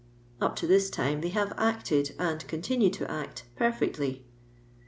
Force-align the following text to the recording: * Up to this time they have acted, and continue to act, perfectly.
* 0.23 0.41
Up 0.41 0.55
to 0.55 0.65
this 0.65 0.89
time 0.89 1.21
they 1.21 1.29
have 1.29 1.53
acted, 1.59 2.15
and 2.17 2.47
continue 2.47 2.89
to 2.89 3.11
act, 3.11 3.43
perfectly. 3.55 4.25